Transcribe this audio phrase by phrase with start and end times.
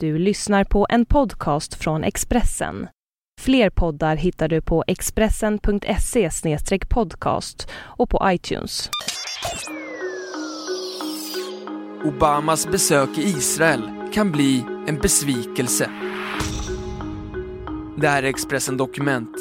[0.00, 2.88] Du lyssnar på en podcast från Expressen.
[3.40, 6.30] Fler poddar hittar du på expressen.se
[6.88, 8.90] podcast och på iTunes.
[12.04, 13.82] Obamas besök i Israel
[14.12, 15.90] kan bli en besvikelse.
[17.96, 19.36] Det här är Expressen Dokument,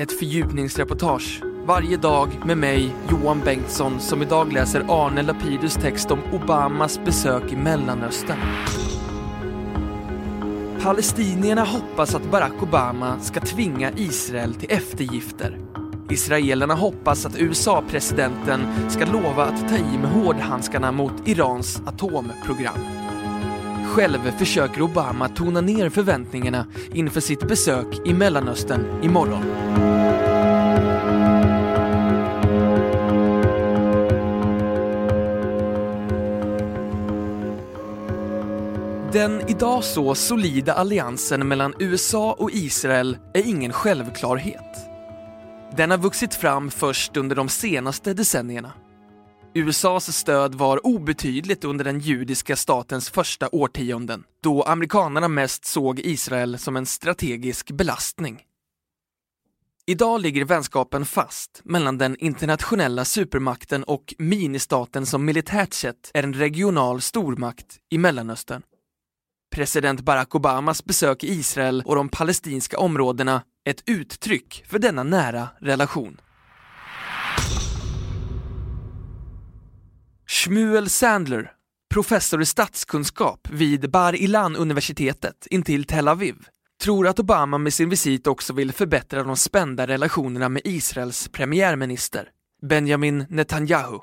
[0.00, 6.20] ett fördjupningsreportage varje dag med mig, Johan Bengtsson, som idag läser Arne Lapidus text om
[6.32, 8.38] Obamas besök i Mellanöstern.
[10.84, 15.58] Palestinierna hoppas att Barack Obama ska tvinga Israel till eftergifter.
[16.10, 22.78] Israelerna hoppas att USA-presidenten ska lova att ta i med hårdhandskarna mot Irans atomprogram.
[23.86, 29.44] Själv försöker Obama tona ner förväntningarna inför sitt besök i Mellanöstern imorgon.
[39.14, 44.76] Den idag så solida alliansen mellan USA och Israel är ingen självklarhet.
[45.76, 48.72] Den har vuxit fram först under de senaste decennierna.
[49.54, 56.58] USAs stöd var obetydligt under den judiska statens första årtionden, då amerikanerna mest såg Israel
[56.58, 58.42] som en strategisk belastning.
[59.86, 66.34] Idag ligger vänskapen fast mellan den internationella supermakten och ministaten som militärt sett är en
[66.34, 68.62] regional stormakt i Mellanöstern.
[69.54, 75.48] President Barack Obamas besök i Israel och de palestinska områdena ett uttryck för denna nära
[75.60, 76.20] relation.
[80.26, 81.50] Shmuel Sandler,
[81.94, 86.36] professor i statskunskap vid Bar Ilan-universitetet intill Tel Aviv,
[86.82, 92.28] tror att Obama med sin visit också vill förbättra de spända relationerna med Israels premiärminister,
[92.62, 93.98] Benjamin Netanyahu.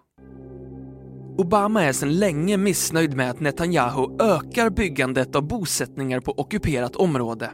[1.42, 7.52] Obama är sedan länge missnöjd med att Netanyahu ökar byggandet av bosättningar på ockuperat område.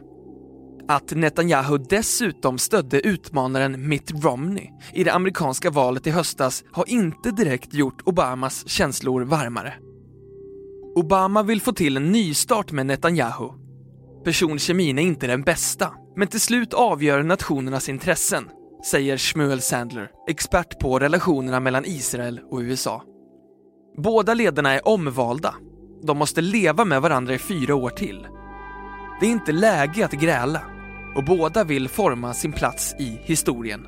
[0.88, 7.30] Att Netanyahu dessutom stödde utmanaren Mitt Romney i det amerikanska valet i höstas har inte
[7.30, 9.74] direkt gjort Obamas känslor varmare.
[10.94, 13.48] Obama vill få till en nystart med Netanyahu.
[14.24, 18.48] Personkemin är inte den bästa, men till slut avgör nationernas intressen,
[18.90, 23.02] säger Shmuel Sandler, expert på relationerna mellan Israel och USA.
[23.98, 25.54] Båda ledarna är omvalda.
[26.02, 28.26] De måste leva med varandra i fyra år till.
[29.20, 30.60] Det är inte läge att gräla
[31.16, 33.86] och båda vill forma sin plats i historien.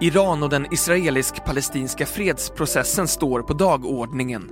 [0.00, 4.50] Iran och den israelisk-palestinska fredsprocessen står på dagordningen.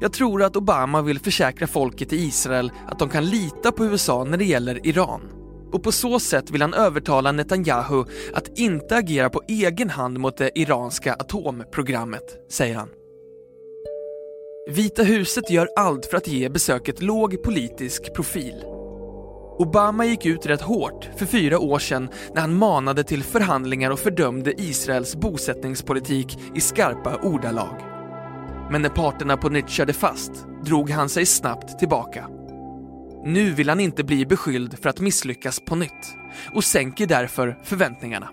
[0.00, 4.24] Jag tror att Obama vill försäkra folket i Israel att de kan lita på USA
[4.24, 5.41] när det gäller Iran.
[5.72, 10.36] Och på så sätt vill han övertala Netanyahu att inte agera på egen hand mot
[10.36, 12.88] det iranska atomprogrammet, säger han.
[14.70, 18.64] Vita huset gör allt för att ge besöket låg politisk profil.
[19.58, 23.98] Obama gick ut rätt hårt för fyra år sedan när han manade till förhandlingar och
[23.98, 27.76] fördömde Israels bosättningspolitik i skarpa ordalag.
[28.70, 30.32] Men när parterna på nytt körde fast
[30.64, 32.28] drog han sig snabbt tillbaka.
[33.24, 36.16] Nu vill han inte bli beskylld för att misslyckas på nytt
[36.54, 38.30] och sänker därför förväntningarna.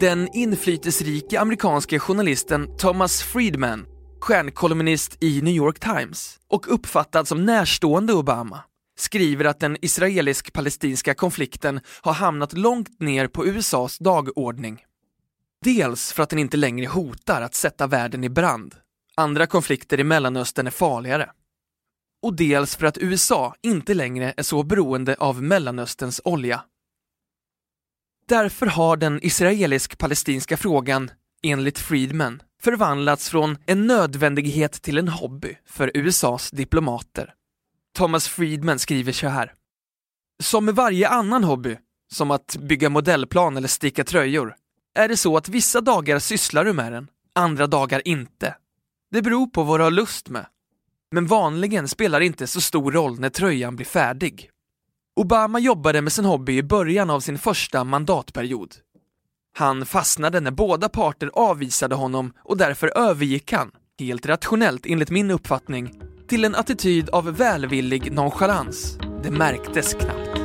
[0.00, 3.86] Den inflytelserike amerikanske journalisten Thomas Friedman,
[4.20, 8.60] stjärnkolumnist i New York Times och uppfattad som närstående Obama,
[8.98, 14.80] skriver att den israelisk-palestinska konflikten har hamnat långt ner på USAs dagordning.
[15.64, 18.74] Dels för att den inte längre hotar att sätta världen i brand.
[19.14, 21.30] Andra konflikter i Mellanöstern är farligare
[22.22, 26.64] och dels för att USA inte längre är så beroende av Mellanösterns olja.
[28.28, 31.10] Därför har den israelisk-palestinska frågan,
[31.42, 37.34] enligt Friedman, förvandlats från en nödvändighet till en hobby för USAs diplomater.
[37.94, 39.52] Thomas Friedman skriver så här.
[40.42, 41.76] Som med varje annan hobby,
[42.12, 44.54] som att bygga modellplan eller sticka tröjor,
[44.94, 48.54] är det så att vissa dagar sysslar du med den, andra dagar inte.
[49.10, 50.46] Det beror på vad du har lust med.
[51.10, 54.50] Men vanligen spelar det inte så stor roll när tröjan blir färdig.
[55.16, 58.74] Obama jobbade med sin hobby i början av sin första mandatperiod.
[59.58, 65.30] Han fastnade när båda parter avvisade honom och därför övergick han, helt rationellt enligt min
[65.30, 68.98] uppfattning, till en attityd av välvillig nonchalans.
[69.22, 70.37] Det märktes knappt.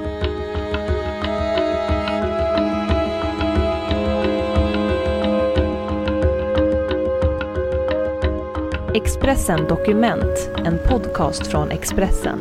[8.95, 12.39] Expressen Dokument, en podcast från Expressen.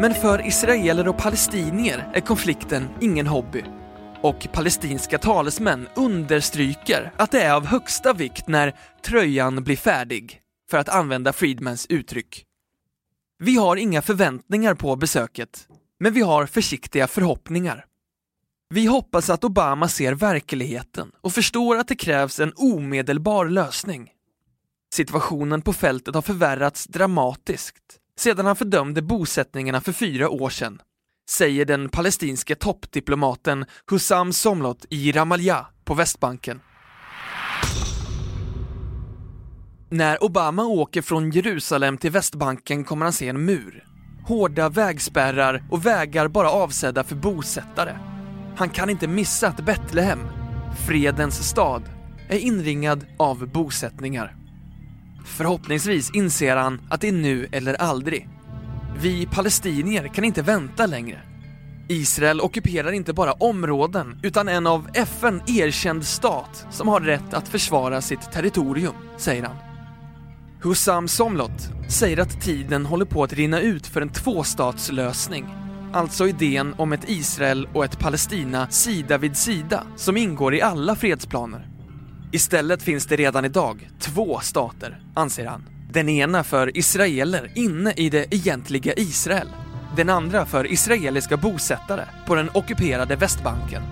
[0.00, 3.64] Men för israeler och palestinier är konflikten ingen hobby.
[4.22, 8.74] och palestinska talesmän understryker att det är av högsta vikt när
[9.06, 10.40] tröjan blir färdig,
[10.70, 12.44] för att använda Friedmans uttryck.
[13.38, 15.68] Vi har inga förväntningar på besöket,
[16.00, 17.84] men vi har försiktiga förhoppningar.
[18.68, 24.10] Vi hoppas att Obama ser verkligheten och förstår att det krävs en omedelbar lösning.
[24.94, 30.80] Situationen på fältet har förvärrats dramatiskt sedan han fördömde bosättningarna för fyra år sedan,
[31.30, 36.60] säger den palestinske toppdiplomaten Hussam Somlot i Ramallah på Västbanken.
[39.90, 43.84] När Obama åker från Jerusalem till Västbanken kommer han se en mur.
[44.26, 48.13] Hårda vägspärrar och vägar bara avsedda för bosättare.
[48.56, 50.20] Han kan inte missa att Betlehem,
[50.86, 51.82] fredens stad,
[52.28, 54.36] är inringad av bosättningar.
[55.24, 58.28] Förhoppningsvis inser han att det är nu eller aldrig.
[59.00, 61.20] Vi palestinier kan inte vänta längre.
[61.88, 67.48] Israel ockuperar inte bara områden utan en av FN erkänd stat som har rätt att
[67.48, 69.56] försvara sitt territorium, säger han.
[70.62, 75.63] Hussam Somlot säger att tiden håller på att rinna ut för en tvåstatslösning.
[75.94, 80.96] Alltså idén om ett Israel och ett Palestina sida vid sida som ingår i alla
[80.96, 81.68] fredsplaner.
[82.32, 85.64] Istället finns det redan idag två stater, anser han.
[85.92, 89.48] Den ena för israeler inne i det egentliga Israel.
[89.96, 93.82] Den andra för israeliska bosättare på den ockuperade Västbanken.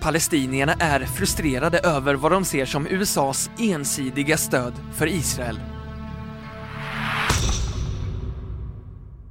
[0.00, 5.60] Palestinierna är frustrerade över vad de ser som USAs ensidiga stöd för Israel.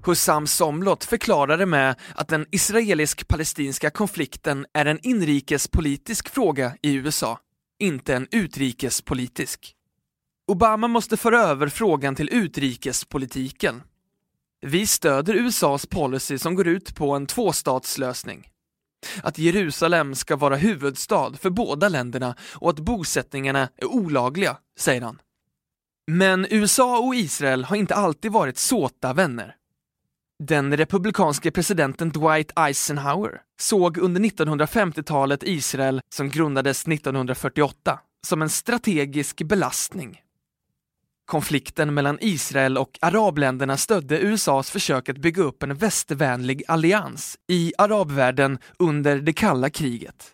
[0.07, 7.39] Hussam Somlot förklarade med att den israelisk-palestinska konflikten är en inrikespolitisk fråga i USA,
[7.79, 9.73] inte en utrikespolitisk.
[10.47, 13.83] Obama måste föra över frågan till utrikespolitiken.
[14.61, 18.47] Vi stöder USAs policy som går ut på en tvåstatslösning.
[19.23, 25.21] Att Jerusalem ska vara huvudstad för båda länderna och att bosättningarna är olagliga, säger han.
[26.11, 29.55] Men USA och Israel har inte alltid varit såta vänner.
[30.43, 39.43] Den republikanske presidenten Dwight Eisenhower såg under 1950-talet Israel, som grundades 1948, som en strategisk
[39.43, 40.21] belastning.
[41.25, 47.73] Konflikten mellan Israel och arabländerna stödde USAs försök att bygga upp en västvänlig allians i
[47.77, 50.31] arabvärlden under det kalla kriget.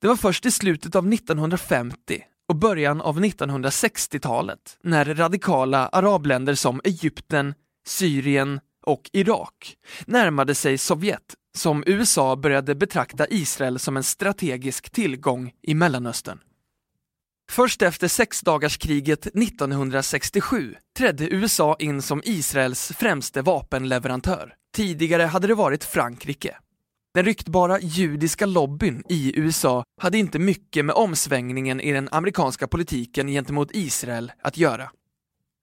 [0.00, 6.80] Det var först i slutet av 1950 och början av 1960-talet när radikala arabländer som
[6.84, 7.54] Egypten,
[7.86, 9.76] Syrien och Irak
[10.06, 16.38] närmade sig Sovjet som USA började betrakta Israel som en strategisk tillgång i Mellanöstern.
[17.50, 24.54] Först efter sexdagarskriget 1967 trädde USA in som Israels främste vapenleverantör.
[24.74, 26.56] Tidigare hade det varit Frankrike.
[27.14, 33.28] Den ryktbara judiska lobbyn i USA hade inte mycket med omsvängningen i den amerikanska politiken
[33.28, 34.90] gentemot Israel att göra.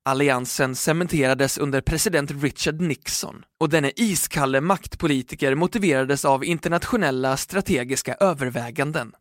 [0.10, 9.12] Alliansen cementerades under president Richard Nixon och denne iskalle maktpolitiker motiverades av internationella strategiska överväganden.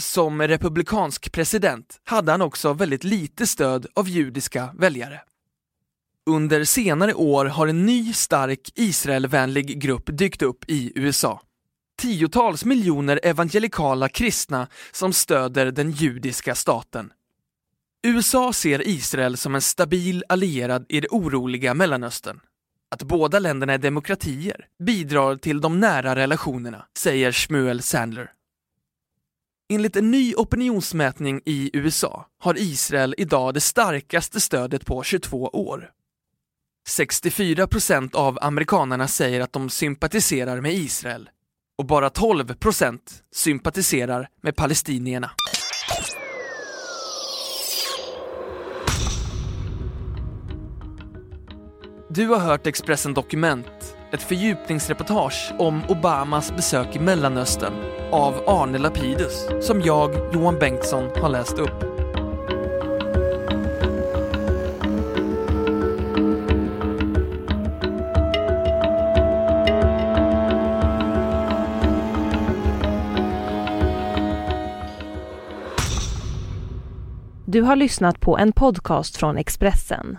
[0.00, 5.20] Som republikansk president hade han också väldigt lite stöd av judiska väljare.
[6.26, 11.40] Under senare år har en ny stark Israelvänlig grupp dykt upp i USA.
[11.98, 17.12] Tiotals miljoner evangelikala kristna som stöder den judiska staten.
[18.06, 22.40] USA ser Israel som en stabil allierad i det oroliga Mellanöstern.
[22.90, 28.32] Att båda länderna är demokratier bidrar till de nära relationerna, säger Shmuel Sandler.
[29.68, 35.90] Enligt en ny opinionsmätning i USA har Israel idag det starkaste stödet på 22 år.
[36.88, 41.30] 64 procent av amerikanerna säger att de sympatiserar med Israel
[41.78, 45.30] och bara 12 procent sympatiserar med palestinierna.
[52.16, 57.72] Du har hört Expressen Dokument, ett fördjupningsreportage om Obamas besök i Mellanöstern
[58.12, 61.80] av Arne Lapidus, som jag, Johan Bengtsson, har läst upp.
[77.46, 80.18] Du har lyssnat på en podcast från Expressen.